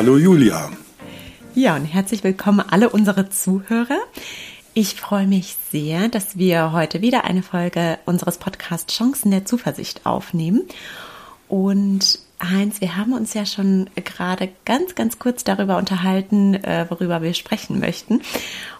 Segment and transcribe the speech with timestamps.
[0.00, 0.70] Hallo Julia.
[1.54, 3.98] Ja, und herzlich willkommen alle unsere Zuhörer.
[4.72, 10.06] Ich freue mich sehr, dass wir heute wieder eine Folge unseres Podcasts Chancen der Zuversicht
[10.06, 10.62] aufnehmen.
[11.48, 17.20] Und Heinz, wir haben uns ja schon gerade ganz, ganz kurz darüber unterhalten, äh, worüber
[17.20, 18.22] wir sprechen möchten.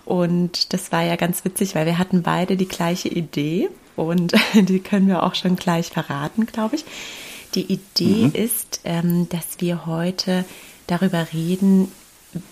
[0.07, 4.81] Und das war ja ganz witzig, weil wir hatten beide die gleiche Idee und die
[4.81, 6.87] können wir auch schon gleich verraten, glaube ich.
[7.55, 8.33] Die Idee mhm.
[8.33, 10.47] ist, ähm, dass wir heute
[10.91, 11.91] darüber reden,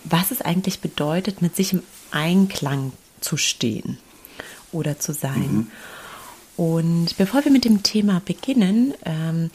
[0.04, 3.98] was es eigentlich bedeutet, mit sich im Einklang zu stehen
[4.72, 5.52] oder zu sein.
[5.52, 5.70] Mhm.
[6.56, 9.50] Und bevor wir mit dem Thema beginnen, ähm,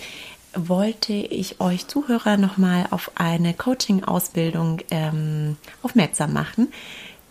[0.56, 6.72] wollte ich euch Zuhörer nochmal auf eine Coaching-Ausbildung ähm, aufmerksam machen,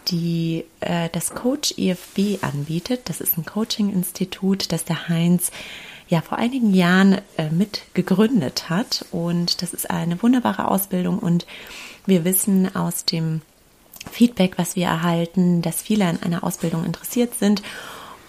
[0.08, 3.08] die äh, das Coach IFB anbietet.
[3.08, 5.52] Das ist ein Coaching-Institut, das der Heinz
[6.12, 9.06] ja vor einigen Jahren äh, mit gegründet hat.
[9.10, 11.46] Und das ist eine wunderbare Ausbildung und
[12.06, 13.40] wir wissen aus dem
[14.10, 17.62] Feedback, was wir erhalten, dass viele an einer Ausbildung interessiert sind.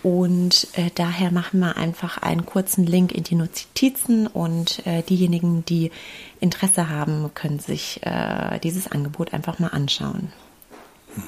[0.02, 5.66] Und äh, daher machen wir einfach einen kurzen Link in die Notizen und äh, diejenigen,
[5.66, 5.92] die
[6.40, 10.32] Interesse haben, können sich äh, dieses Angebot einfach mal anschauen.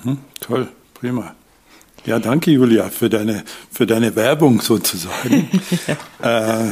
[0.04, 1.36] Mhm, toll, prima.
[2.06, 5.50] Ja, danke Julia für deine, für deine Werbung sozusagen.
[6.22, 6.64] ja.
[6.64, 6.72] äh,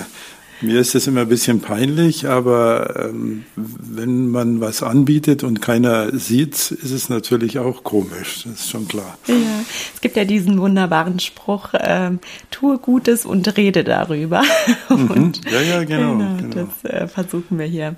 [0.61, 6.17] mir ist das immer ein bisschen peinlich, aber ähm, wenn man was anbietet und keiner
[6.17, 8.43] sieht, ist es natürlich auch komisch.
[8.45, 9.17] Das ist schon klar.
[9.27, 9.35] Ja,
[9.93, 14.43] es gibt ja diesen wunderbaren Spruch: ähm, Tue Gutes und rede darüber.
[14.89, 15.11] Mhm.
[15.11, 16.17] und, ja, ja, genau.
[16.17, 16.67] genau, genau.
[16.83, 17.95] Das äh, versuchen wir hier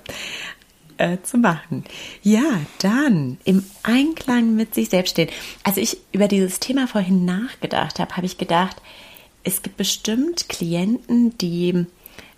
[0.98, 1.84] äh, zu machen.
[2.22, 5.30] Ja, dann im Einklang mit sich selbst stehen.
[5.62, 8.76] Als ich über dieses Thema vorhin nachgedacht habe, habe ich gedacht,
[9.44, 11.86] es gibt bestimmt Klienten, die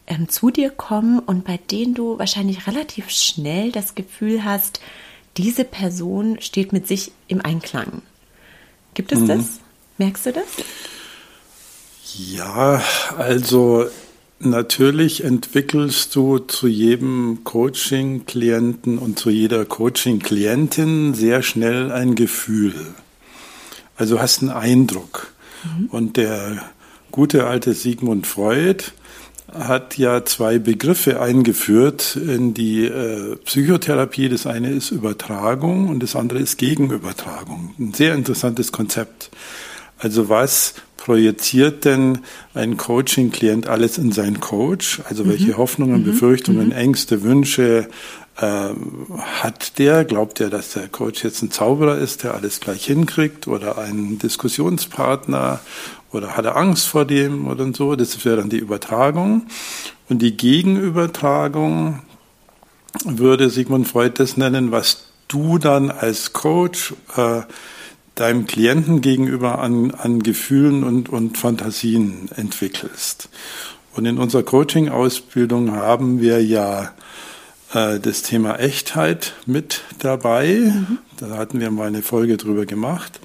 [0.06, 4.80] ähm, zu dir kommen und bei denen du wahrscheinlich relativ schnell das Gefühl hast,
[5.36, 8.02] diese Person steht mit sich im Einklang.
[8.94, 9.28] Gibt es mhm.
[9.28, 9.60] das?
[9.98, 10.46] Merkst du das?
[12.16, 12.82] Ja,
[13.16, 13.86] also
[14.40, 22.74] natürlich entwickelst du zu jedem Coaching-Klienten und zu jeder Coaching-Klientin sehr schnell ein Gefühl.
[23.96, 25.32] Also hast einen Eindruck.
[25.64, 25.86] Mhm.
[25.86, 26.62] Und der
[27.10, 28.84] gute alte Sigmund Freud
[29.52, 34.28] hat ja zwei Begriffe eingeführt in die äh, Psychotherapie.
[34.28, 37.74] Das eine ist Übertragung und das andere ist Gegenübertragung.
[37.78, 39.30] Ein sehr interessantes Konzept.
[39.96, 40.74] Also was
[41.08, 42.18] projiziert denn
[42.52, 45.00] ein Coaching-Klient alles in seinen Coach?
[45.08, 45.30] Also mhm.
[45.30, 46.04] welche Hoffnungen, mhm.
[46.04, 46.72] Befürchtungen, mhm.
[46.72, 47.88] Ängste, Wünsche
[48.36, 48.68] äh,
[49.16, 50.04] hat der?
[50.04, 54.18] Glaubt er, dass der Coach jetzt ein Zauberer ist, der alles gleich hinkriegt oder ein
[54.18, 55.60] Diskussionspartner
[56.12, 57.96] oder hat er Angst vor dem oder so.
[57.96, 59.46] Das wäre dann die Übertragung.
[60.10, 62.00] Und die Gegenübertragung
[63.06, 67.40] würde Sigmund Freud das nennen, was du dann als Coach äh,
[68.20, 73.28] deinem Klienten gegenüber an, an Gefühlen und, und Fantasien entwickelst.
[73.94, 76.92] Und in unserer Coaching-Ausbildung haben wir ja
[77.72, 80.72] äh, das Thema Echtheit mit dabei.
[80.72, 80.98] Mhm.
[81.18, 83.20] Da hatten wir mal eine Folge drüber gemacht.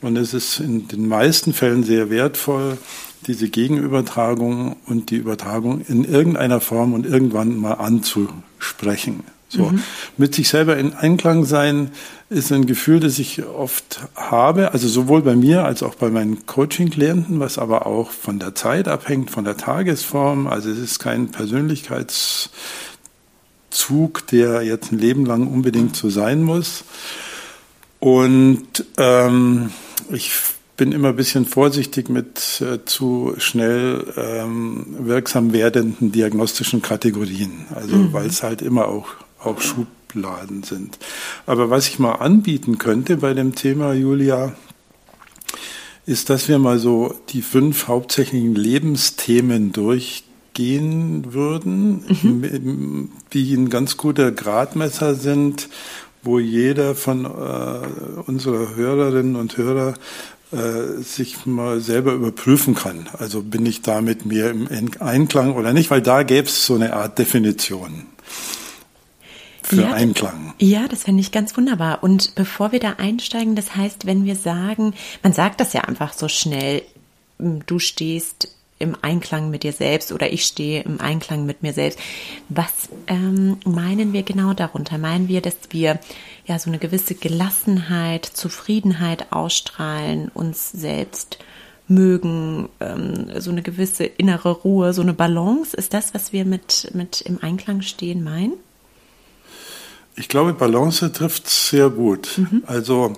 [0.00, 2.78] Und es ist in den meisten Fällen sehr wertvoll,
[3.26, 9.22] diese Gegenübertragung und die Übertragung in irgendeiner Form und irgendwann mal anzusprechen.
[9.52, 9.66] So.
[9.66, 9.82] Mhm.
[10.16, 11.90] Mit sich selber in Einklang sein
[12.30, 16.46] ist ein Gefühl, das ich oft habe, also sowohl bei mir als auch bei meinen
[16.46, 20.46] Coaching-Klienten, was aber auch von der Zeit abhängt, von der Tagesform.
[20.46, 26.84] Also es ist kein Persönlichkeitszug, der jetzt ein Leben lang unbedingt so sein muss.
[28.00, 29.70] Und ähm,
[30.10, 30.32] ich
[30.76, 37.96] bin immer ein bisschen vorsichtig mit äh, zu schnell ähm, wirksam werdenden diagnostischen Kategorien, also
[37.96, 38.12] mhm.
[38.12, 39.08] weil es halt immer auch,
[39.44, 40.98] auch Schubladen sind.
[41.46, 44.54] Aber was ich mal anbieten könnte bei dem Thema, Julia,
[46.06, 53.10] ist, dass wir mal so die fünf hauptsächlichen Lebensthemen durchgehen würden, mhm.
[53.32, 55.68] die ein ganz guter Gradmesser sind,
[56.24, 57.28] wo jeder von äh,
[58.26, 59.94] unserer Hörerinnen und Hörer
[60.52, 63.08] äh, sich mal selber überprüfen kann.
[63.18, 64.68] Also bin ich da mit mir im
[65.00, 68.06] Einklang oder nicht, weil da gäbe es so eine Art Definition
[69.66, 70.54] für ja, Einklang.
[70.58, 72.02] Ja, das finde ich ganz wunderbar.
[72.02, 76.12] Und bevor wir da einsteigen, das heißt, wenn wir sagen, man sagt das ja einfach
[76.12, 76.82] so schnell,
[77.38, 78.48] du stehst
[78.82, 82.00] im Einklang mit dir selbst oder ich stehe im Einklang mit mir selbst.
[82.48, 84.98] Was ähm, meinen wir genau darunter?
[84.98, 86.00] Meinen wir, dass wir
[86.46, 91.38] ja so eine gewisse Gelassenheit, Zufriedenheit ausstrahlen, uns selbst
[91.86, 95.76] mögen, ähm, so eine gewisse innere Ruhe, so eine Balance?
[95.76, 98.54] Ist das, was wir mit, mit im Einklang stehen meinen?
[100.14, 102.36] Ich glaube, Balance trifft sehr gut.
[102.36, 102.62] Mhm.
[102.66, 103.14] Also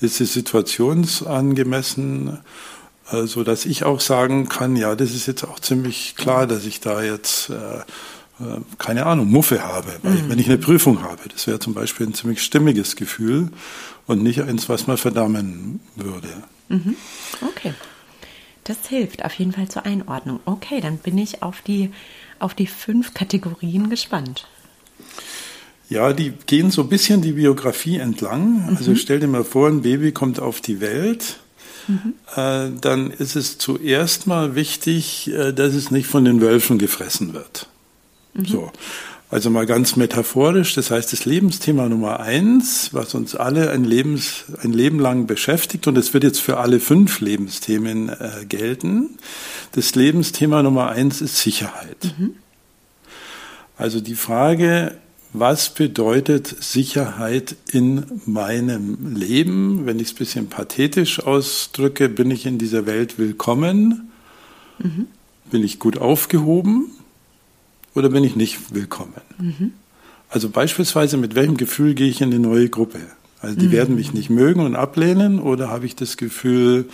[0.00, 2.38] ist sie situationsangemessen
[3.10, 6.80] so dass ich auch sagen kann, ja, das ist jetzt auch ziemlich klar, dass ich
[6.80, 10.28] da jetzt äh, äh keine Ahnung, Muffe habe, mhm.
[10.28, 13.50] wenn ich eine Prüfung habe, das wäre zum Beispiel ein ziemlich stimmiges Gefühl
[14.06, 16.28] und nicht eins, was man verdammen würde.
[16.68, 16.96] Mhm.
[17.48, 17.74] Okay.
[18.64, 20.40] Das hilft auf jeden Fall zur Einordnung.
[20.44, 21.90] Okay, dann bin ich auf die,
[22.38, 24.46] auf die fünf Kategorien gespannt.
[25.88, 28.68] Ja, die gehen so ein bisschen die Biografie entlang.
[28.68, 28.96] Also mhm.
[28.96, 31.40] stell dir mal vor, ein Baby kommt auf die Welt
[31.90, 32.14] mhm.
[32.36, 37.34] äh, dann ist es zuerst mal wichtig, äh, dass es nicht von den Wölfen gefressen
[37.34, 37.68] wird.
[38.34, 38.46] Mhm.
[38.46, 38.72] So.
[39.30, 44.46] Also mal ganz metaphorisch, das heißt, das Lebensthema Nummer eins, was uns alle ein, Lebens,
[44.60, 49.18] ein Leben lang beschäftigt, und es wird jetzt für alle fünf Lebensthemen äh, gelten,
[49.72, 52.12] das Lebensthema Nummer eins ist Sicherheit.
[52.18, 52.34] Mhm.
[53.76, 54.96] Also die Frage,
[55.32, 59.86] was bedeutet Sicherheit in meinem Leben?
[59.86, 64.10] Wenn ich es ein bisschen pathetisch ausdrücke, bin ich in dieser Welt willkommen?
[64.78, 65.06] Mhm.
[65.50, 66.90] Bin ich gut aufgehoben?
[67.94, 69.20] Oder bin ich nicht willkommen?
[69.38, 69.72] Mhm.
[70.28, 73.00] Also beispielsweise, mit welchem Gefühl gehe ich in eine neue Gruppe?
[73.40, 73.72] Also die mhm.
[73.72, 76.88] werden mich nicht mögen und ablehnen oder habe ich das Gefühl,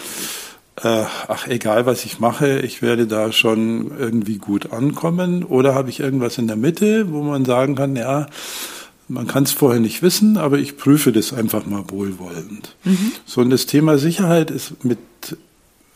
[0.83, 5.45] äh, ach egal was ich mache, ich werde da schon irgendwie gut ankommen?
[5.45, 8.27] Oder habe ich irgendwas in der Mitte, wo man sagen kann, ja,
[9.09, 12.75] man kann es vorher nicht wissen, aber ich prüfe das einfach mal wohlwollend.
[12.85, 13.13] Mhm.
[13.25, 14.99] So, und das Thema Sicherheit ist mit,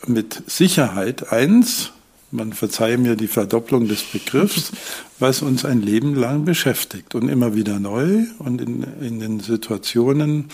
[0.06, 1.92] mit Sicherheit eins,
[2.30, 4.72] man verzeihe mir die Verdopplung des Begriffs,
[5.18, 10.46] was uns ein Leben lang beschäftigt und immer wieder neu und in, in den Situationen,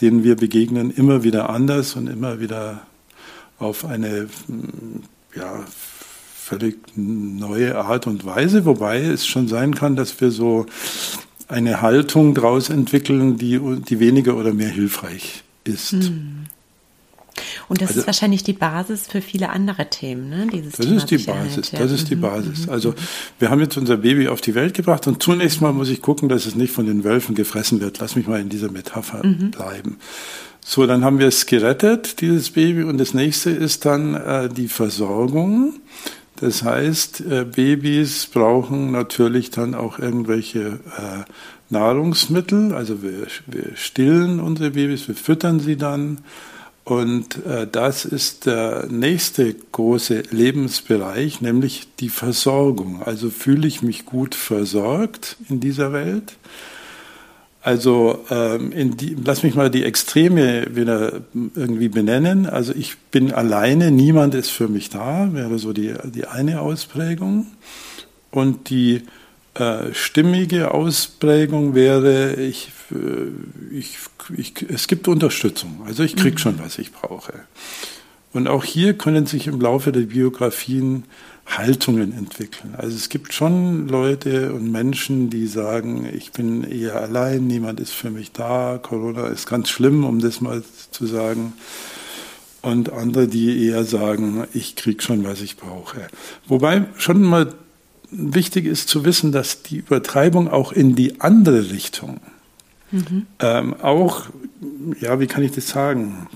[0.00, 2.82] denen wir begegnen, immer wieder anders und immer wieder
[3.60, 4.28] auf eine
[5.34, 5.64] ja,
[6.34, 10.66] völlig neue Art und Weise, wobei es schon sein kann, dass wir so
[11.46, 15.92] eine Haltung daraus entwickeln, die, die weniger oder mehr hilfreich ist.
[15.92, 16.46] Hm.
[17.68, 20.48] Und das also, ist wahrscheinlich die Basis für viele andere Themen, ne?
[20.52, 21.70] Dieses das Thema ist die Basis.
[21.70, 21.78] Ja.
[21.78, 22.20] Das ist die mhm.
[22.20, 22.66] Basis.
[22.66, 22.72] Mhm.
[22.72, 22.94] Also
[23.38, 26.28] wir haben jetzt unser Baby auf die Welt gebracht und zunächst mal muss ich gucken,
[26.28, 27.98] dass es nicht von den Wölfen gefressen wird.
[28.00, 29.52] Lass mich mal in dieser Metapher mhm.
[29.52, 29.98] bleiben.
[30.62, 32.84] So, dann haben wir es gerettet, dieses Baby.
[32.84, 35.74] Und das nächste ist dann äh, die Versorgung.
[36.36, 41.24] Das heißt, äh, Babys brauchen natürlich dann auch irgendwelche äh,
[41.70, 42.74] Nahrungsmittel.
[42.74, 46.18] Also wir, wir stillen unsere Babys, wir füttern sie dann.
[46.84, 53.02] Und äh, das ist der nächste große Lebensbereich, nämlich die Versorgung.
[53.02, 56.36] Also fühle ich mich gut versorgt in dieser Welt?
[57.62, 62.46] Also ähm, die, lass mich mal die Extreme wieder irgendwie benennen.
[62.46, 67.46] Also ich bin alleine, niemand ist für mich da, wäre so die, die eine Ausprägung.
[68.30, 69.02] Und die
[69.54, 73.98] äh, stimmige Ausprägung wäre, ich, äh, ich,
[74.36, 75.82] ich, es gibt Unterstützung.
[75.84, 76.38] Also ich kriege mhm.
[76.38, 77.34] schon, was ich brauche.
[78.32, 81.04] Und auch hier können sich im Laufe der Biografien
[81.56, 82.74] Haltungen entwickeln.
[82.76, 87.92] Also es gibt schon Leute und Menschen, die sagen, ich bin eher allein, niemand ist
[87.92, 91.52] für mich da, Corona ist ganz schlimm, um das mal zu sagen.
[92.62, 96.08] Und andere, die eher sagen, ich krieg schon, was ich brauche.
[96.46, 97.54] Wobei schon mal
[98.10, 102.20] wichtig ist zu wissen, dass die Übertreibung auch in die andere Richtung
[102.90, 103.26] mhm.
[103.38, 104.26] ähm, auch,
[105.00, 106.28] ja, wie kann ich das sagen,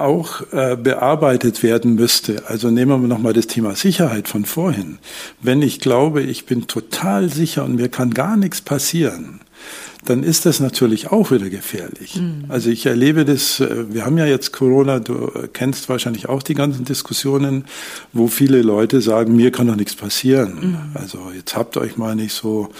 [0.00, 2.42] auch äh, bearbeitet werden müsste.
[2.48, 4.98] Also nehmen wir nochmal das Thema Sicherheit von vorhin.
[5.40, 9.40] Wenn ich glaube, ich bin total sicher und mir kann gar nichts passieren,
[10.04, 12.16] dann ist das natürlich auch wieder gefährlich.
[12.16, 12.46] Mhm.
[12.48, 16.54] Also ich erlebe das, äh, wir haben ja jetzt Corona, du kennst wahrscheinlich auch die
[16.54, 17.64] ganzen Diskussionen,
[18.12, 20.54] wo viele Leute sagen, mir kann doch nichts passieren.
[20.60, 20.78] Mhm.
[20.94, 22.70] Also jetzt habt euch mal nicht so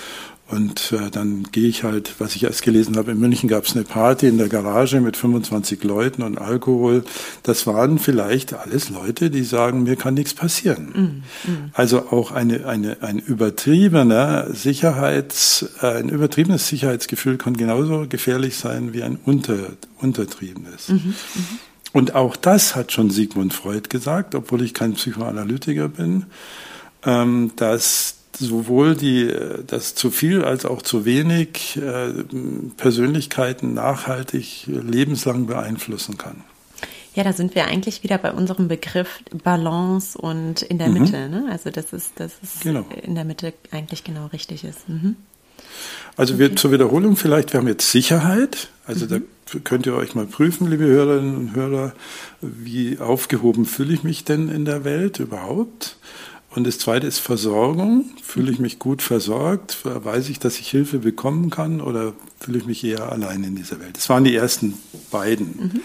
[0.50, 3.76] Und äh, dann gehe ich halt, was ich erst gelesen habe, in München gab es
[3.76, 7.04] eine Party in der Garage mit 25 Leuten und Alkohol.
[7.44, 11.22] Das waren vielleicht alles Leute, die sagen, mir kann nichts passieren.
[11.46, 11.70] Mm, mm.
[11.72, 18.92] Also auch eine, eine, ein übertriebener Sicherheits, äh, ein übertriebenes Sicherheitsgefühl kann genauso gefährlich sein
[18.92, 19.58] wie ein unter,
[19.98, 20.88] untertriebenes.
[20.88, 21.14] Mm -hmm,
[21.92, 26.26] und auch das hat schon Sigmund Freud gesagt, obwohl ich kein Psychoanalytiker bin,
[27.04, 29.32] ähm, dass sowohl die,
[29.66, 32.24] das zu viel als auch zu wenig äh,
[32.76, 36.42] Persönlichkeiten nachhaltig lebenslang beeinflussen kann.
[37.14, 40.94] Ja, da sind wir eigentlich wieder bei unserem Begriff Balance und in der mhm.
[40.94, 41.28] Mitte.
[41.28, 41.48] Ne?
[41.50, 42.86] Also das ist, das ist genau.
[43.02, 44.88] in der Mitte eigentlich genau richtig ist.
[44.88, 45.16] Mhm.
[46.16, 48.68] Also wir, zur Wiederholung vielleicht, wir haben jetzt Sicherheit.
[48.86, 49.24] Also mhm.
[49.52, 51.92] da könnt ihr euch mal prüfen, liebe Hörerinnen und Hörer,
[52.40, 55.96] wie aufgehoben fühle ich mich denn in der Welt überhaupt?
[56.54, 58.06] Und das zweite ist Versorgung.
[58.22, 59.78] Fühle ich mich gut versorgt?
[59.84, 63.78] Weiß ich, dass ich Hilfe bekommen kann oder fühle ich mich eher allein in dieser
[63.80, 63.96] Welt?
[63.96, 64.74] Das waren die ersten
[65.12, 65.46] beiden.
[65.46, 65.80] Mhm.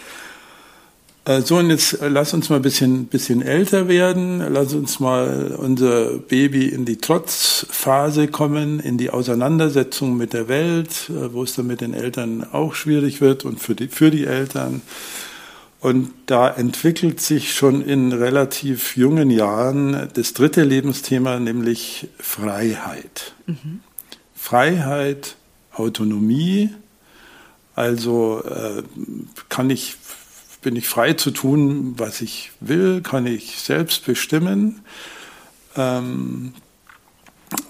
[1.26, 4.40] Äh, so, und jetzt äh, lass uns mal ein bisschen, bisschen älter werden.
[4.54, 11.10] Lass uns mal unser Baby in die Trotzphase kommen, in die Auseinandersetzung mit der Welt,
[11.10, 14.26] äh, wo es dann mit den Eltern auch schwierig wird und für die, für die
[14.26, 14.82] Eltern.
[15.86, 23.36] Und da entwickelt sich schon in relativ jungen Jahren das dritte Lebensthema, nämlich Freiheit.
[23.46, 23.82] Mhm.
[24.34, 25.36] Freiheit,
[25.72, 26.72] Autonomie.
[27.76, 28.82] Also äh,
[29.48, 29.96] kann ich,
[30.64, 34.82] bin ich frei zu tun, was ich will, kann ich selbst bestimmen.
[35.78, 36.56] Ähm,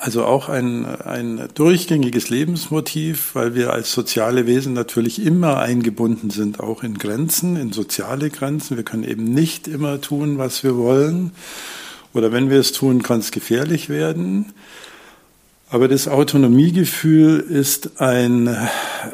[0.06, 6.60] also auch ein, ein durchgängiges Lebensmotiv, weil wir als soziale Wesen natürlich immer eingebunden sind,
[6.60, 8.78] auch in Grenzen, in soziale Grenzen.
[8.78, 11.32] Wir können eben nicht immer tun, was wir wollen.
[12.14, 14.54] Oder wenn wir es tun, kann es gefährlich werden.
[15.70, 18.56] Aber das Autonomiegefühl ist ein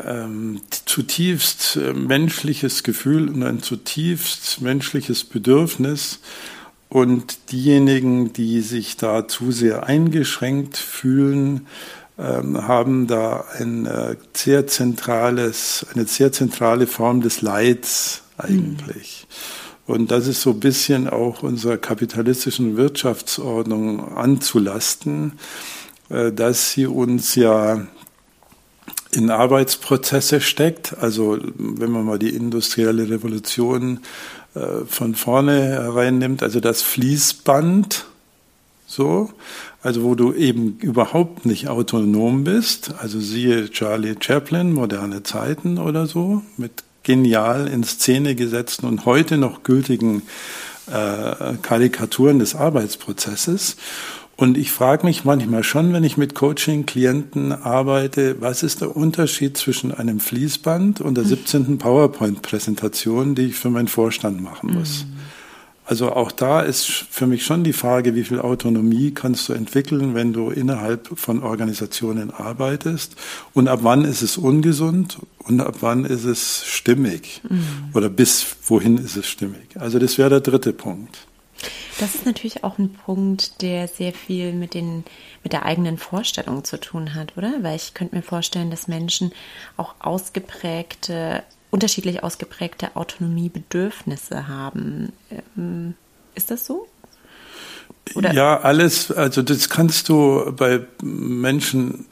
[0.05, 6.19] ähm, zutiefst menschliches Gefühl und ein zutiefst menschliches Bedürfnis,
[6.91, 11.67] und diejenigen, die sich da zu sehr eingeschränkt fühlen,
[12.19, 19.25] ähm, haben da ein äh, sehr zentrales, eine sehr zentrale Form des Leids eigentlich.
[19.87, 19.93] Mhm.
[19.93, 25.39] Und das ist so ein bisschen auch unserer kapitalistischen Wirtschaftsordnung anzulasten,
[26.09, 27.87] äh, dass sie uns ja
[29.13, 30.97] in Arbeitsprozesse steckt.
[30.97, 34.01] Also wenn man mal die industrielle Revolution
[34.85, 38.05] von vorne hereinnimmt, also das Fließband,
[38.85, 39.29] so,
[39.81, 46.05] also wo du eben überhaupt nicht autonom bist, also siehe Charlie Chaplin, moderne Zeiten oder
[46.05, 50.23] so, mit genial in Szene gesetzten und heute noch gültigen
[50.87, 53.77] äh, Karikaturen des Arbeitsprozesses.
[54.41, 59.55] Und ich frage mich manchmal schon, wenn ich mit Coaching-Klienten arbeite, was ist der Unterschied
[59.55, 61.77] zwischen einem Fließband und der 17.
[61.77, 65.05] PowerPoint-Präsentation, die ich für meinen Vorstand machen muss?
[65.05, 65.19] Mhm.
[65.85, 70.15] Also auch da ist für mich schon die Frage, wie viel Autonomie kannst du entwickeln,
[70.15, 73.17] wenn du innerhalb von Organisationen arbeitest
[73.53, 77.63] und ab wann ist es ungesund und ab wann ist es stimmig mhm.
[77.93, 79.75] oder bis wohin ist es stimmig.
[79.77, 81.27] Also das wäre der dritte Punkt.
[82.01, 85.03] Das ist natürlich auch ein Punkt, der sehr viel mit, den,
[85.43, 87.53] mit der eigenen Vorstellung zu tun hat, oder?
[87.61, 89.31] Weil ich könnte mir vorstellen, dass Menschen
[89.77, 95.13] auch ausgeprägte, unterschiedlich ausgeprägte Autonomiebedürfnisse haben.
[95.55, 95.93] Ähm,
[96.33, 96.87] ist das so?
[98.15, 98.33] Oder?
[98.33, 102.07] Ja, alles, also das kannst du bei Menschen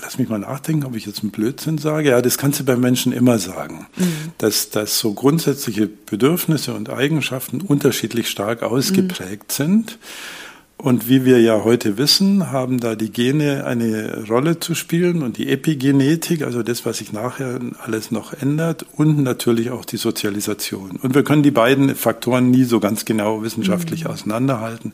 [0.00, 2.10] lass mich mal nachdenken, ob ich jetzt einen Blödsinn sage.
[2.10, 4.32] Ja, das kannst du bei Menschen immer sagen, mhm.
[4.38, 9.62] dass, dass so grundsätzliche Bedürfnisse und Eigenschaften unterschiedlich stark ausgeprägt mhm.
[9.64, 9.98] sind.
[10.80, 15.36] Und wie wir ja heute wissen, haben da die Gene eine Rolle zu spielen und
[15.36, 20.92] die Epigenetik, also das, was sich nachher alles noch ändert und natürlich auch die Sozialisation.
[21.02, 24.10] Und wir können die beiden Faktoren nie so ganz genau wissenschaftlich mhm.
[24.10, 24.92] auseinanderhalten.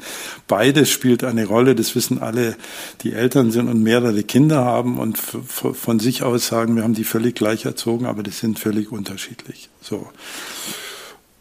[0.49, 2.57] Beides spielt eine Rolle, das wissen alle,
[3.03, 7.05] die Eltern sind und mehrere Kinder haben und von sich aus sagen, wir haben die
[7.05, 9.69] völlig gleich erzogen, aber die sind völlig unterschiedlich.
[9.83, 10.09] So.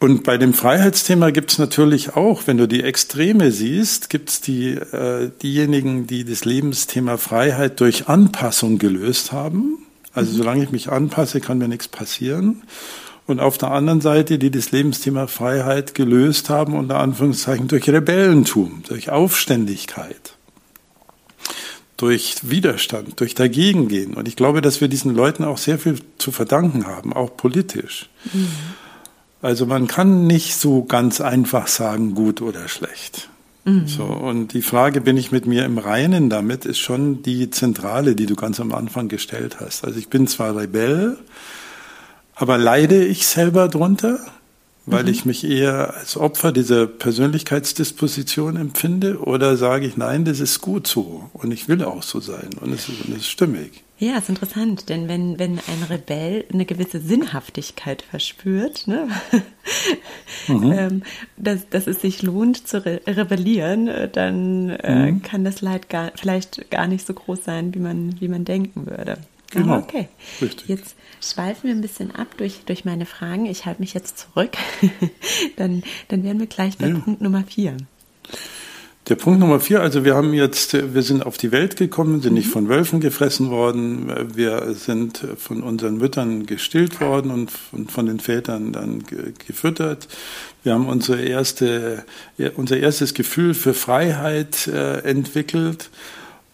[0.04, 4.42] Und bei dem Freiheitsthema gibt es natürlich auch, wenn du die Extreme siehst, gibt es
[4.42, 9.78] die, äh, diejenigen, die das Lebensthema Freiheit durch Anpassung gelöst haben.
[10.12, 10.36] Also mhm.
[10.36, 12.64] solange ich mich anpasse, kann mir nichts passieren.
[13.26, 18.82] Und auf der anderen Seite, die das Lebensthema Freiheit gelöst haben, unter Anführungszeichen durch Rebellentum,
[18.86, 20.34] durch Aufständigkeit,
[21.96, 24.12] durch Widerstand, durch Dagegengehen.
[24.12, 28.10] Und ich glaube, dass wir diesen Leuten auch sehr viel zu verdanken haben, auch politisch.
[28.34, 28.48] Mhm.
[29.44, 33.28] Also man kann nicht so ganz einfach sagen, gut oder schlecht.
[33.66, 33.86] Mhm.
[33.86, 38.16] So, und die Frage, bin ich mit mir im Reinen damit, ist schon die zentrale,
[38.16, 39.84] die du ganz am Anfang gestellt hast.
[39.84, 41.18] Also ich bin zwar Rebell,
[42.34, 44.18] aber leide ich selber drunter?
[44.86, 45.08] weil mhm.
[45.08, 50.86] ich mich eher als Opfer dieser Persönlichkeitsdisposition empfinde oder sage ich, nein, das ist gut
[50.86, 53.82] so und ich will auch so sein und es ist, und es ist stimmig.
[53.98, 59.08] Ja, ist interessant, denn wenn, wenn ein Rebell eine gewisse Sinnhaftigkeit verspürt, ne?
[60.48, 60.72] mhm.
[60.72, 61.02] ähm,
[61.36, 65.22] dass, dass es sich lohnt zu re rebellieren, dann äh, mhm.
[65.22, 68.86] kann das Leid gar, vielleicht gar nicht so groß sein, wie man, wie man denken
[68.86, 69.18] würde.
[69.52, 69.78] Genau.
[69.78, 70.08] okay.
[70.42, 70.68] Richtig.
[70.68, 73.46] Jetzt schweifen wir ein bisschen ab durch, durch meine Fragen.
[73.46, 74.56] Ich halte mich jetzt zurück.
[75.56, 76.98] dann, dann wären wir gleich bei ja.
[76.98, 77.76] Punkt Nummer vier.
[79.06, 82.32] Der Punkt Nummer vier, also wir haben jetzt, wir sind auf die Welt gekommen, sind
[82.32, 82.38] mhm.
[82.38, 88.06] nicht von Wölfen gefressen worden, wir sind von unseren Müttern gestillt worden und von, von
[88.06, 89.04] den Vätern dann
[89.46, 90.08] gefüttert.
[90.62, 92.06] Wir haben unsere erste,
[92.56, 95.90] unser erstes Gefühl für Freiheit äh, entwickelt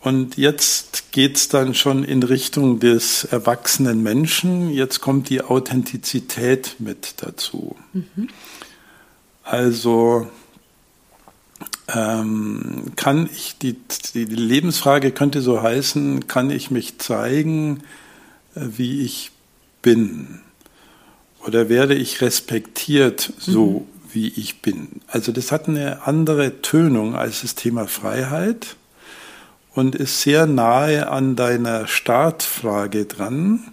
[0.00, 4.71] und jetzt geht's dann schon in Richtung des erwachsenen Menschen.
[4.71, 7.76] Jetzt kommt die Authentizität mit dazu.
[7.92, 8.28] Mhm.
[9.45, 10.26] Also
[11.94, 13.76] ähm, kann ich, die,
[14.14, 17.82] die Lebensfrage könnte so heißen, kann ich mich zeigen,
[18.54, 19.30] äh, wie ich
[19.82, 20.40] bin?
[21.47, 24.12] Oder werde ich respektiert so, mhm.
[24.12, 25.00] wie ich bin?
[25.09, 28.76] Also das hat eine andere Tönung als das Thema Freiheit
[29.75, 33.73] und ist sehr nahe an deiner Startfrage dran,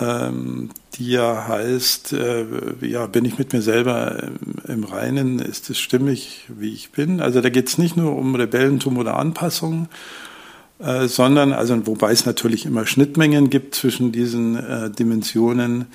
[0.00, 2.44] ähm, die ja heißt, äh,
[2.80, 4.30] ja, bin ich mit mir selber
[4.66, 7.20] im, Reinen, ist es stimmig, wie ich bin?
[7.20, 9.88] Also da geht es nicht nur um Rebellentum oder Anpassung,
[10.78, 15.86] äh, sondern, also wobei es natürlich immer Schnittmengen gibt zwischen diesen äh, Dimensionen,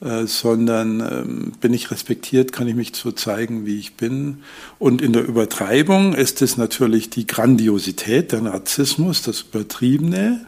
[0.00, 4.42] äh, sondern ähm, bin ich respektiert, kann ich mich so zeigen, wie ich bin.
[4.78, 10.46] Und in der Übertreibung ist es natürlich die Grandiosität, der Narzissmus, das Übertriebene.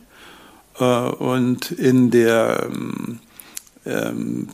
[0.79, 3.21] Äh, und in der ähm,
[3.85, 4.49] ähm,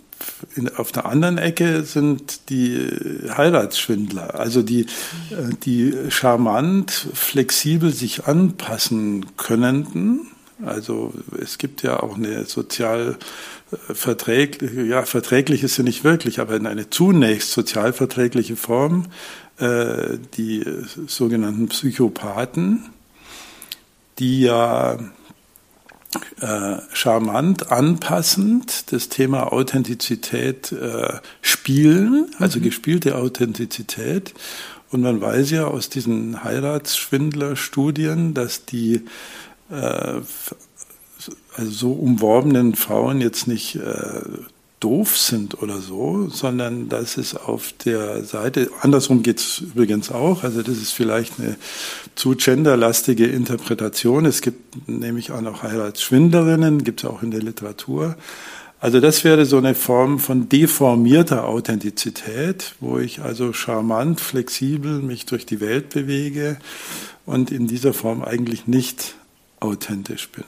[0.54, 2.88] in, auf der anderen Ecke sind die
[3.36, 4.82] Heiratsschwindler, also die,
[5.30, 10.28] äh, die charmant, flexibel sich anpassen könnenden.
[10.64, 13.16] Also es gibt ja auch eine sozial
[13.92, 19.06] verträglich, ja, verträglich ist sie nicht wirklich, aber in eine zunächst sozialverträgliche Form,
[19.58, 20.64] äh, die
[21.06, 22.90] sogenannten Psychopathen,
[24.18, 24.98] die ja
[26.40, 32.64] äh, charmant, anpassend das Thema Authentizität äh, spielen, also mhm.
[32.64, 34.34] gespielte Authentizität.
[34.90, 39.02] Und man weiß ja aus diesen Heiratsschwindlerstudien, dass die
[39.70, 40.20] äh,
[41.56, 44.22] also so umworbenen Frauen jetzt nicht äh,
[44.84, 50.44] doof sind oder so, sondern dass es auf der Seite, andersrum geht es übrigens auch,
[50.44, 51.56] also das ist vielleicht eine
[52.14, 54.26] zu genderlastige Interpretation.
[54.26, 58.16] Es gibt nämlich auch noch Heiratsschwindlerinnen, gibt es auch in der Literatur.
[58.78, 65.24] Also das wäre so eine Form von deformierter Authentizität, wo ich also charmant, flexibel mich
[65.24, 66.58] durch die Welt bewege
[67.24, 69.14] und in dieser Form eigentlich nicht
[69.60, 70.44] authentisch bin.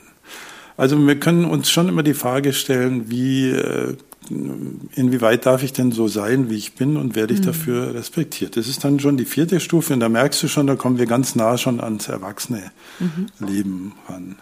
[0.77, 3.95] Also wir können uns schon immer die Frage stellen, wie, äh,
[4.29, 7.45] inwieweit darf ich denn so sein, wie ich bin und werde ich mhm.
[7.45, 8.57] dafür respektiert?
[8.57, 11.05] Das ist dann schon die vierte Stufe und da merkst du schon, da kommen wir
[11.05, 13.27] ganz nah schon ans erwachsene mhm.
[13.45, 14.35] Leben ran.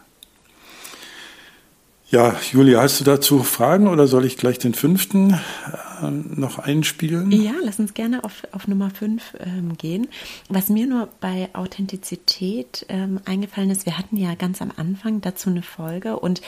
[2.16, 7.30] Ja, Julia, hast du dazu Fragen oder soll ich gleich den fünften äh, noch einspielen?
[7.30, 10.08] Ja, lass uns gerne auf, auf Nummer fünf ähm, gehen.
[10.48, 15.50] Was mir nur bei Authentizität ähm, eingefallen ist, wir hatten ja ganz am Anfang dazu
[15.50, 16.42] eine Folge und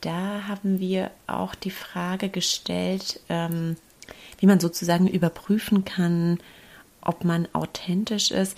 [0.00, 3.76] da haben wir auch die Frage gestellt, ähm,
[4.40, 6.38] wie man sozusagen überprüfen kann,
[7.00, 8.56] ob man authentisch ist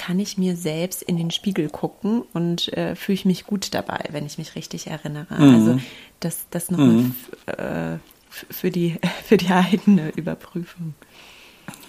[0.00, 4.02] kann ich mir selbst in den Spiegel gucken und äh, fühle ich mich gut dabei,
[4.12, 5.34] wenn ich mich richtig erinnere.
[5.38, 5.54] Mhm.
[5.54, 5.80] Also
[6.20, 7.14] das, das nochmal mhm.
[7.44, 7.98] äh,
[8.30, 10.94] für, die, für die eigene Überprüfung.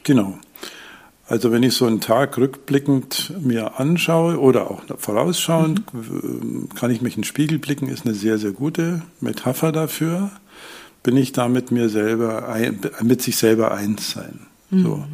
[0.03, 0.37] Genau.
[1.25, 6.67] Also wenn ich so einen Tag rückblickend mir anschaue oder auch vorausschauend, mhm.
[6.75, 10.31] kann ich mich in den Spiegel blicken, ist eine sehr, sehr gute Metapher dafür.
[11.01, 14.47] Bin ich da mit mir selber, ein, mit sich selber eins sein.
[14.69, 15.05] So.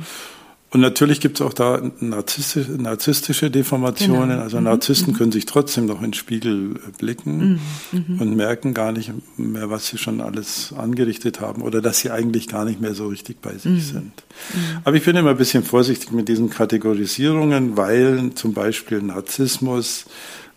[0.69, 4.31] Und natürlich gibt es auch da narzisstische, narzisstische Deformationen.
[4.31, 4.41] Genau.
[4.41, 4.65] Also mhm.
[4.65, 5.17] Narzissten mhm.
[5.17, 7.59] können sich trotzdem noch in den Spiegel äh, blicken
[7.91, 8.03] mhm.
[8.15, 8.21] mhm.
[8.21, 12.49] und merken gar nicht mehr, was sie schon alles angerichtet haben oder dass sie eigentlich
[12.49, 13.79] gar nicht mehr so richtig bei sich mhm.
[13.79, 14.03] sind.
[14.03, 14.59] Mhm.
[14.83, 20.05] Aber ich bin immer ein bisschen vorsichtig mit diesen Kategorisierungen, weil zum Beispiel Narzissmus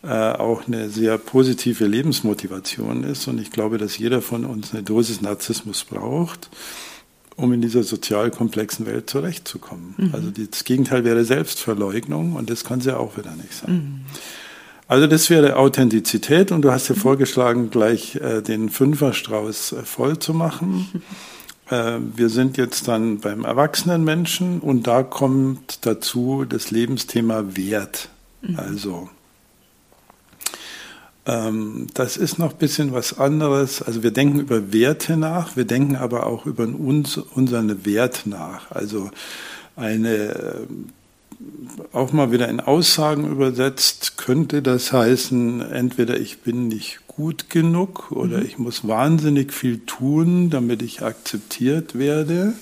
[0.02, 3.28] äh, auch eine sehr positive Lebensmotivation ist.
[3.28, 6.50] Und ich glaube, dass jeder von uns eine Dosis Narzissmus braucht
[7.40, 9.94] um in dieser sozial komplexen Welt zurechtzukommen.
[9.96, 10.10] Mhm.
[10.12, 13.74] Also das Gegenteil wäre Selbstverleugnung und das kann sie auch wieder nicht sein.
[13.74, 14.00] Mhm.
[14.86, 17.00] Also das wäre Authentizität und du hast ja mhm.
[17.00, 21.02] vorgeschlagen, gleich äh, den Fünferstrauß äh, voll zu machen.
[21.70, 28.08] Äh, wir sind jetzt dann beim erwachsenen Menschen und da kommt dazu das Lebensthema Wert.
[28.42, 28.58] Mhm.
[28.58, 29.08] Also
[31.24, 33.82] das ist noch ein bisschen was anderes.
[33.82, 38.70] Also wir denken über Werte nach, wir denken aber auch über uns, unseren Wert nach.
[38.70, 39.10] Also
[39.76, 40.66] eine, äh,
[41.92, 48.12] auch mal wieder in Aussagen übersetzt, könnte das heißen, entweder ich bin nicht gut genug
[48.12, 48.46] oder mhm.
[48.46, 52.54] ich muss wahnsinnig viel tun, damit ich akzeptiert werde.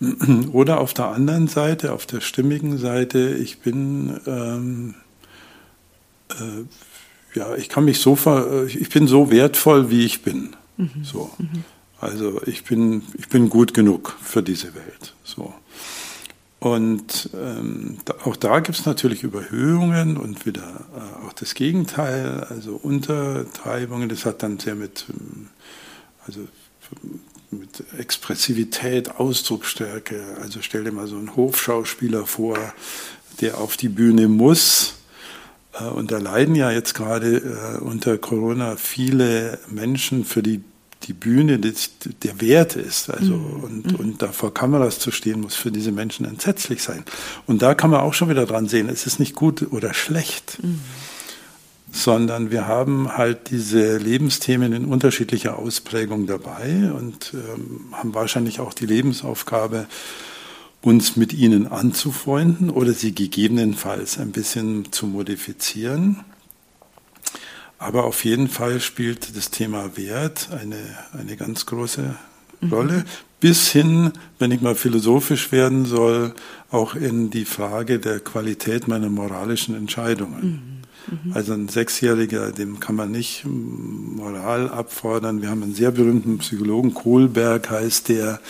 [0.52, 4.94] Oder auf der anderen Seite, auf der stimmigen Seite, ich bin ähm,
[6.30, 6.64] äh,
[7.34, 10.56] ja, ich kann mich so, ver, ich bin so wertvoll, wie ich bin.
[10.76, 10.90] Mhm.
[11.02, 11.30] So.
[11.38, 11.64] Mhm.
[12.00, 15.14] Also ich bin, ich bin gut genug für diese Welt.
[15.22, 15.52] So.
[16.58, 22.46] Und ähm, da, auch da gibt es natürlich Überhöhungen und wieder äh, auch das Gegenteil,
[22.48, 24.08] also Untertreibungen.
[24.08, 25.48] Das hat dann sehr mit, ähm,
[26.26, 26.40] also
[27.50, 30.22] mit Expressivität, Ausdrucksstärke.
[30.42, 32.58] Also stell dir mal so einen Hofschauspieler vor,
[33.40, 34.99] der auf die Bühne muss äh,
[35.94, 40.62] und da leiden ja jetzt gerade äh, unter Corona viele Menschen, für die
[41.04, 43.10] die Bühne der Wert ist.
[43.10, 43.64] Also mhm.
[43.64, 43.94] und, mhm.
[43.96, 47.04] und da vor Kameras zu stehen, muss für diese Menschen entsetzlich sein.
[47.46, 50.58] Und da kann man auch schon wieder dran sehen, es ist nicht gut oder schlecht.
[50.62, 50.80] Mhm.
[51.92, 58.74] Sondern wir haben halt diese Lebensthemen in unterschiedlicher Ausprägung dabei und ähm, haben wahrscheinlich auch
[58.74, 59.86] die Lebensaufgabe,
[60.82, 66.24] uns mit ihnen anzufreunden oder sie gegebenenfalls ein bisschen zu modifizieren.
[67.78, 70.76] Aber auf jeden Fall spielt das Thema Wert eine,
[71.18, 72.14] eine ganz große
[72.60, 72.72] mhm.
[72.72, 73.04] Rolle, mhm.
[73.40, 76.34] bis hin, wenn ich mal philosophisch werden soll,
[76.70, 80.42] auch in die Frage der Qualität meiner moralischen Entscheidungen.
[80.42, 80.80] Mhm.
[81.24, 81.32] Mhm.
[81.32, 85.42] Also ein Sechsjähriger, dem kann man nicht Moral abfordern.
[85.42, 88.40] Wir haben einen sehr berühmten Psychologen, Kohlberg heißt der,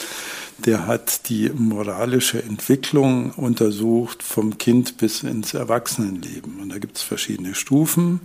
[0.67, 6.61] der hat die moralische Entwicklung untersucht vom Kind bis ins Erwachsenenleben.
[6.61, 8.21] Und da gibt es verschiedene Stufen.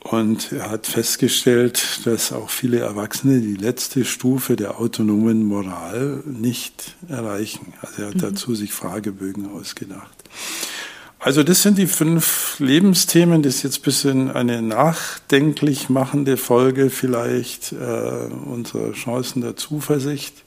[0.00, 6.94] Und er hat festgestellt, dass auch viele Erwachsene die letzte Stufe der autonomen Moral nicht
[7.08, 7.74] erreichen.
[7.82, 8.20] Also er hat mhm.
[8.20, 10.24] dazu sich Fragebögen ausgedacht.
[11.18, 13.42] Also das sind die fünf Lebensthemen.
[13.42, 20.42] Das ist jetzt ein bisschen eine nachdenklich machende Folge vielleicht äh, unserer Chancen der Zuversicht.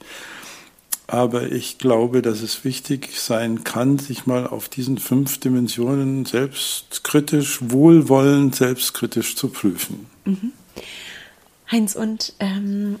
[1.06, 7.58] Aber ich glaube, dass es wichtig sein kann, sich mal auf diesen fünf Dimensionen selbstkritisch,
[7.60, 10.06] wohlwollend, selbstkritisch zu prüfen.
[10.24, 10.52] Mhm.
[11.70, 12.98] Heinz, und ähm,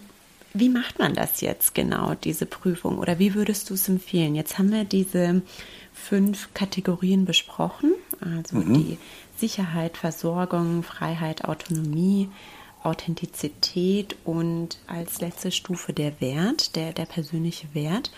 [0.52, 2.98] wie macht man das jetzt genau, diese Prüfung?
[2.98, 4.34] Oder wie würdest du es empfehlen?
[4.34, 5.42] Jetzt haben wir diese
[5.92, 8.74] fünf Kategorien besprochen, also mhm.
[8.74, 8.98] die
[9.36, 12.28] Sicherheit, Versorgung, Freiheit, Autonomie,
[12.84, 18.10] Authentizität und als letzte Stufe der Wert, der, der persönliche Wert.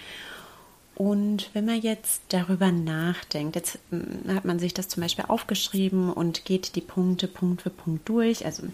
[0.96, 6.10] Und wenn man jetzt darüber nachdenkt, jetzt hm, hat man sich das zum Beispiel aufgeschrieben
[6.10, 8.46] und geht die Punkte Punkt für Punkt durch.
[8.46, 8.64] Also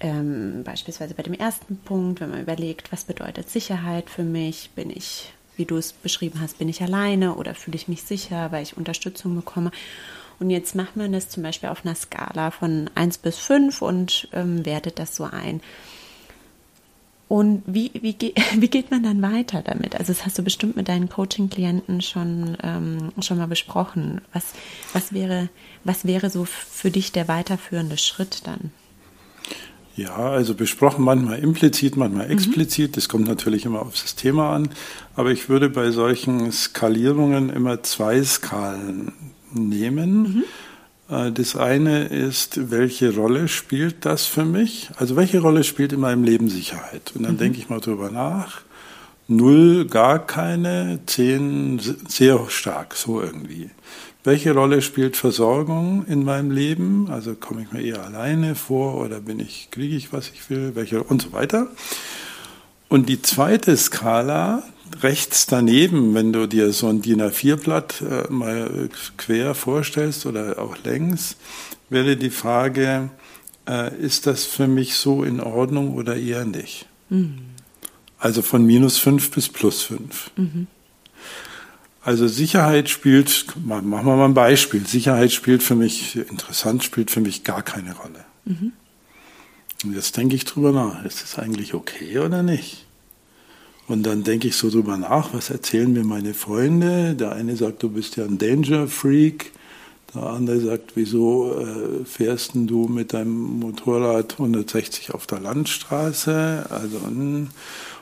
[0.00, 4.90] ähm, beispielsweise bei dem ersten Punkt, wenn man überlegt, was bedeutet Sicherheit für mich, bin
[4.90, 8.62] ich, wie du es beschrieben hast, bin ich alleine oder fühle ich mich sicher, weil
[8.62, 9.70] ich Unterstützung bekomme.
[10.42, 14.26] Und jetzt macht man das zum Beispiel auf einer Skala von 1 bis 5 und
[14.32, 15.60] ähm, wertet das so ein.
[17.28, 18.16] Und wie, wie,
[18.56, 19.94] wie geht man dann weiter damit?
[19.94, 24.20] Also das hast du bestimmt mit deinen Coaching-Klienten schon, ähm, schon mal besprochen.
[24.32, 24.46] Was,
[24.92, 25.48] was, wäre,
[25.84, 28.72] was wäre so für dich der weiterführende Schritt dann?
[29.94, 32.32] Ja, also besprochen manchmal implizit, manchmal mhm.
[32.32, 32.90] explizit.
[32.90, 32.94] Mhm.
[32.96, 34.70] Das kommt natürlich immer auf das Thema an.
[35.14, 39.12] Aber ich würde bei solchen Skalierungen immer zwei Skalen
[39.54, 40.44] nehmen.
[41.08, 41.34] Mhm.
[41.34, 44.90] Das eine ist, welche Rolle spielt das für mich?
[44.96, 47.12] Also welche Rolle spielt in meinem Leben Sicherheit?
[47.14, 47.38] Und dann mhm.
[47.38, 48.62] denke ich mal drüber nach.
[49.28, 53.70] Null, gar keine, zehn, sehr stark, so irgendwie.
[54.24, 57.08] Welche Rolle spielt Versorgung in meinem Leben?
[57.10, 60.74] Also komme ich mir eher alleine vor oder bin ich, kriege ich, was ich will,
[60.74, 61.66] welche und so weiter.
[62.88, 64.62] Und die zweite Skala,
[65.00, 70.76] rechts daneben, wenn du dir so ein DIN A4-Blatt äh, mal quer vorstellst oder auch
[70.84, 71.36] längs,
[71.88, 73.10] wäre die Frage,
[73.68, 76.86] äh, ist das für mich so in Ordnung oder eher nicht?
[77.08, 77.38] Mhm.
[78.18, 80.30] Also von minus fünf bis plus fünf.
[80.36, 80.66] Mhm.
[82.04, 87.20] Also Sicherheit spielt, machen wir mal ein Beispiel, Sicherheit spielt für mich, interessant spielt für
[87.20, 88.24] mich gar keine Rolle.
[88.44, 88.72] Mhm.
[89.84, 92.86] Und jetzt denke ich drüber nach, ist das eigentlich okay oder nicht?
[93.92, 97.14] Und dann denke ich so drüber nach, was erzählen mir meine Freunde?
[97.14, 99.52] Der eine sagt, du bist ja ein Danger Freak.
[100.14, 106.64] Der andere sagt, wieso äh, fährst du mit deinem Motorrad 160 auf der Landstraße?
[106.70, 107.48] Also, hm.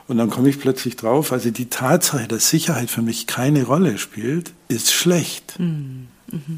[0.07, 3.97] und dann komme ich plötzlich drauf, also die Tatsache, dass Sicherheit für mich keine Rolle
[3.97, 5.59] spielt, ist schlecht.
[5.59, 6.07] Mhm.
[6.31, 6.57] Mhm.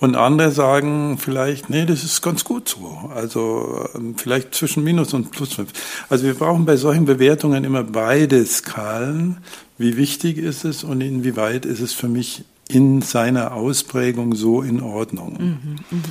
[0.00, 3.10] Und andere sagen vielleicht, nee, das ist ganz gut so.
[3.14, 5.70] Also ähm, vielleicht zwischen Minus und Plus fünf.
[6.08, 9.38] Also wir brauchen bei solchen Bewertungen immer beide Skalen.
[9.78, 14.80] Wie wichtig ist es und inwieweit ist es für mich in seiner Ausprägung so in
[14.80, 15.32] Ordnung.
[15.38, 16.02] Mhm, mh.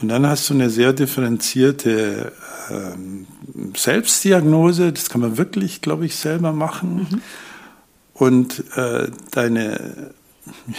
[0.00, 2.32] Und dann hast du eine sehr differenzierte
[2.70, 3.26] ähm,
[3.76, 7.06] Selbstdiagnose, das kann man wirklich, glaube ich, selber machen.
[7.08, 7.22] Mhm.
[8.14, 10.12] Und äh, deine,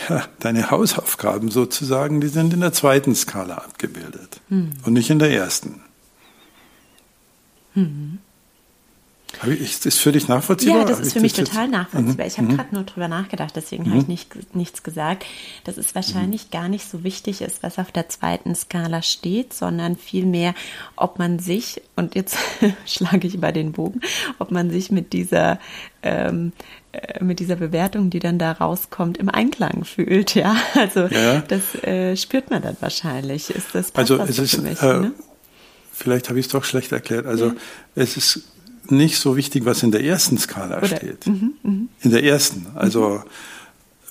[0.10, 4.71] ja, deine Hausaufgaben sozusagen, die sind in der zweiten Skala abgebildet mhm.
[4.84, 5.82] und nicht in der ersten.
[7.76, 8.19] Mhm.
[9.46, 10.80] Ist das für dich nachvollziehbar?
[10.80, 12.26] Ja, das ist für mich total nachvollziehbar.
[12.26, 12.32] Mhm.
[12.32, 12.56] Ich habe mhm.
[12.56, 13.89] gerade nur drüber nachgedacht, deswegen mhm.
[13.89, 15.26] habe ich nicht, nichts gesagt,
[15.63, 16.52] dass es wahrscheinlich mhm.
[16.52, 20.54] gar nicht so wichtig ist, was auf der zweiten Skala steht, sondern vielmehr,
[20.96, 22.38] ob man sich, und jetzt
[22.86, 24.02] schlage ich über den Bogen,
[24.39, 25.60] ob man sich mit dieser
[26.04, 26.52] ähm,
[26.93, 30.56] äh, mit dieser Bewertung, die dann da rauskommt, im Einklang fühlt, ja.
[30.76, 31.39] Also ja.
[31.39, 33.50] das äh, spürt man dann wahrscheinlich.
[33.50, 35.12] Ist das also es ist, mich, äh, ne?
[35.91, 37.26] vielleicht habe ich es doch schlecht erklärt.
[37.26, 37.54] Also ja.
[37.96, 38.43] es ist
[38.89, 41.28] nicht so wichtig, was in der ersten Skala Oder, steht.
[41.28, 41.72] Mhm, mh.
[42.02, 42.67] In der ersten.
[42.76, 43.22] Also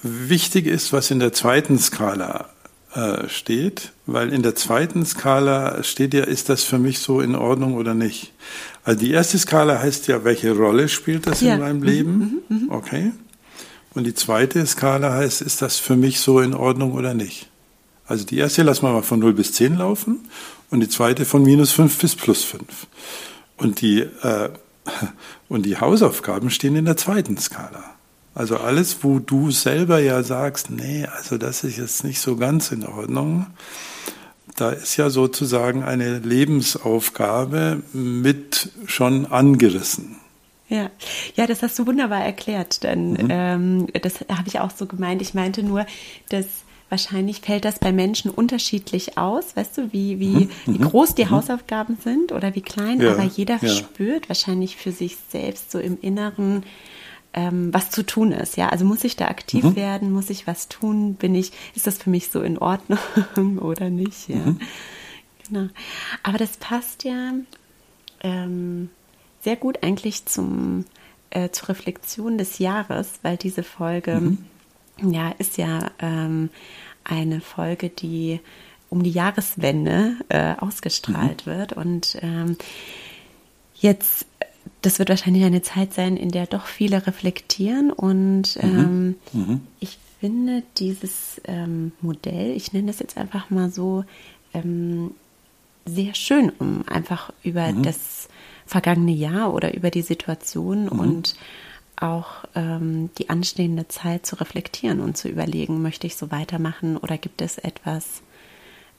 [0.03, 0.29] mhm.
[0.29, 2.51] wichtig ist, was in der zweiten Skala
[2.95, 7.35] äh, steht, weil in der zweiten Skala steht ja, ist das für mich so in
[7.35, 8.33] Ordnung oder nicht.
[8.85, 11.55] Also die erste Skala heißt ja, welche Rolle spielt das ja.
[11.55, 12.43] in meinem mhm, Leben?
[12.49, 12.75] Mhm, mh.
[12.75, 13.13] Okay.
[13.95, 17.49] Und die zweite Skala heißt, ist das für mich so in Ordnung oder nicht?
[18.07, 20.21] Also die erste lassen wir mal von 0 bis 10 laufen
[20.71, 22.63] und die zweite von minus 5 bis plus 5.
[23.57, 24.51] Und die, äh,
[25.49, 27.85] und die Hausaufgaben stehen in der zweiten Skala.
[28.35, 32.73] Also alles, wo du selber ja sagst, nee, also das ist jetzt nicht so ganz
[32.73, 33.47] in Ordnung,
[34.57, 40.17] da ist ja sozusagen eine Lebensaufgabe mit schon angerissen.
[40.69, 40.91] Ja,
[41.35, 43.29] ja, das hast du wunderbar erklärt, denn mhm.
[43.29, 45.21] ähm, das habe ich auch so gemeint.
[45.21, 45.85] Ich meinte nur,
[46.31, 46.47] dass
[46.93, 50.51] wahrscheinlich fällt das bei Menschen unterschiedlich aus, weißt du, wie, wie, mhm.
[50.67, 50.85] wie mhm.
[50.85, 51.31] groß die mhm.
[51.31, 53.13] Hausaufgaben sind oder wie klein, ja.
[53.13, 53.69] aber jeder ja.
[53.69, 56.65] spürt wahrscheinlich für sich selbst so im Inneren,
[57.33, 58.59] ähm, was zu tun ist.
[58.59, 59.75] Ja, also muss ich da aktiv mhm.
[59.75, 62.99] werden, muss ich was tun, bin ich, ist das für mich so in Ordnung
[63.59, 64.29] oder nicht?
[64.29, 64.61] Ja, mhm.
[65.49, 65.69] genau.
[66.23, 67.33] Aber das passt ja
[68.21, 68.91] ähm,
[69.41, 70.85] sehr gut eigentlich zum
[71.31, 74.45] äh, zur Reflexion des Jahres, weil diese Folge mhm
[75.01, 76.51] ja, ist ja ähm,
[77.05, 78.41] eine Folge, die
[78.89, 81.51] um die Jahreswende äh, ausgestrahlt mhm.
[81.51, 81.73] wird.
[81.73, 82.57] Und ähm,
[83.75, 84.27] jetzt,
[84.83, 87.91] das wird wahrscheinlich eine Zeit sein, in der doch viele reflektieren.
[87.91, 88.63] Und mhm.
[88.63, 89.61] ähm, mhm.
[89.81, 94.05] ich finde dieses ähm, Modell, ich nenne das jetzt einfach mal so,
[94.53, 95.13] ähm,
[95.85, 97.83] sehr schön, um einfach über mhm.
[97.83, 98.29] das
[98.67, 101.01] vergangene Jahr oder über die Situation mhm.
[101.01, 101.35] und
[101.97, 107.19] auch ähm, die anstehende Zeit zu reflektieren und zu überlegen, möchte ich so weitermachen oder
[107.19, 108.23] gibt es etwas,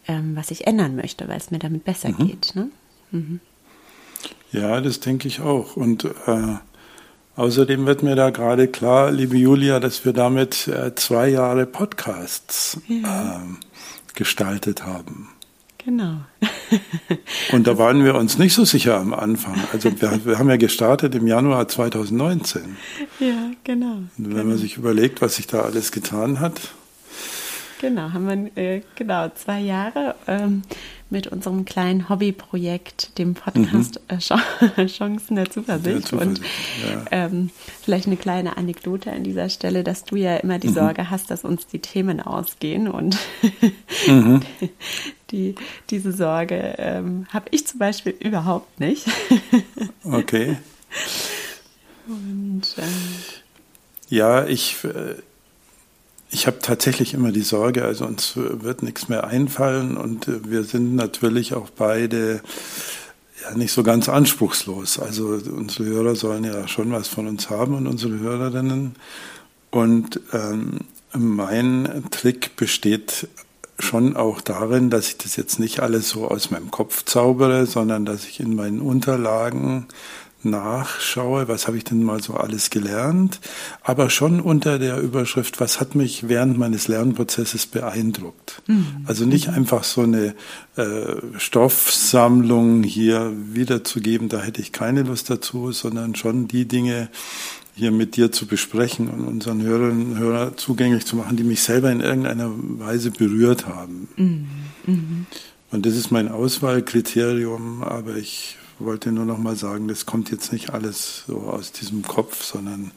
[0.07, 2.27] ähm, was ich ändern möchte, weil es mir damit besser mhm.
[2.27, 2.55] geht.
[2.55, 2.69] Ne?
[3.11, 3.39] Mhm.
[4.51, 5.75] Ja, das denke ich auch.
[5.75, 6.55] Und äh,
[7.35, 12.79] außerdem wird mir da gerade klar, liebe Julia, dass wir damit äh, zwei Jahre Podcasts
[12.87, 13.41] ja.
[13.41, 15.32] äh, gestaltet haben.
[15.85, 16.17] Genau.
[17.51, 19.55] Und da waren wir uns nicht so sicher am Anfang.
[19.73, 22.77] Also wir, wir haben ja gestartet im Januar 2019.
[23.19, 23.95] Ja, genau.
[23.95, 24.43] Und wenn genau.
[24.45, 26.73] man sich überlegt, was sich da alles getan hat.
[27.81, 30.61] Genau, haben wir äh, genau zwei Jahre ähm,
[31.13, 34.17] mit unserem kleinen Hobbyprojekt, dem Podcast mhm.
[34.75, 35.85] äh, Chancen der Zuversicht.
[35.85, 37.05] Der Zuversicht und ja.
[37.11, 40.73] ähm, vielleicht eine kleine Anekdote an dieser Stelle, dass du ja immer die mhm.
[40.73, 43.17] Sorge hast, dass uns die Themen ausgehen und
[44.07, 44.41] mhm.
[45.31, 45.55] die,
[45.89, 49.07] diese Sorge ähm, habe ich zum Beispiel überhaupt nicht.
[50.03, 50.57] okay.
[52.07, 53.13] Und, ähm,
[54.09, 54.83] ja, ich.
[54.83, 55.15] Äh,
[56.33, 60.63] ich habe tatsächlich immer die Sorge, also uns wird nichts mehr einfallen und äh, wir
[60.63, 62.41] sind natürlich auch beide
[63.41, 64.99] ja nicht so ganz anspruchslos.
[64.99, 68.95] Also unsere Hörer sollen ja schon was von uns haben und unsere Hörerinnen.
[69.69, 70.79] Und ähm,
[71.13, 73.27] mein Trick besteht
[73.79, 78.05] schon auch darin, dass ich das jetzt nicht alles so aus meinem Kopf zaubere, sondern
[78.05, 79.87] dass ich in meinen Unterlagen
[80.45, 83.39] nachschaue, was habe ich denn mal so alles gelernt,
[83.81, 88.61] aber schon unter der Überschrift, was hat mich während meines Lernprozesses beeindruckt.
[88.67, 89.03] Mhm.
[89.05, 89.53] Also nicht mhm.
[89.55, 90.35] einfach so eine
[90.75, 97.09] äh, Stoffsammlung hier wiederzugeben, da hätte ich keine Lust dazu, sondern schon die Dinge
[97.75, 101.63] hier mit dir zu besprechen und unseren Hörerinnen und Hörern zugänglich zu machen, die mich
[101.63, 104.07] selber in irgendeiner Weise berührt haben.
[104.15, 104.47] Mhm.
[104.85, 105.25] Mhm.
[105.71, 110.51] Und das ist mein Auswahlkriterium, aber ich wollte nur noch mal sagen, das kommt jetzt
[110.51, 112.91] nicht alles so aus diesem Kopf, sondern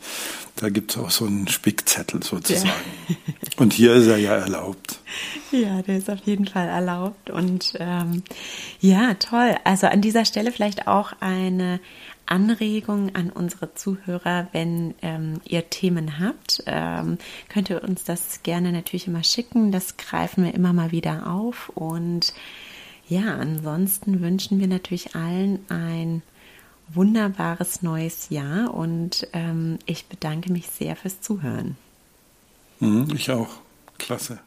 [0.57, 2.69] da gibt es auch so einen Spickzettel sozusagen.
[3.09, 3.17] Ja.
[3.57, 4.99] Und hier ist er ja erlaubt.
[5.51, 7.31] Ja, der ist auf jeden Fall erlaubt.
[7.31, 8.23] Und ähm,
[8.81, 9.57] ja, toll.
[9.65, 11.81] Also an dieser Stelle vielleicht auch eine
[12.27, 17.19] Anregung an unsere Zuhörer, wenn ähm, ihr Themen habt, ähm,
[17.49, 19.73] könnt ihr uns das gerne natürlich immer schicken.
[19.73, 22.35] Das greifen wir immer mal wieder auf und
[23.09, 26.23] ja, ansonsten wünschen wir natürlich allen ein
[26.89, 31.77] wunderbares neues Jahr und ähm, ich bedanke mich sehr fürs Zuhören.
[32.81, 33.49] Mhm, ich auch.
[33.99, 34.41] Klasse.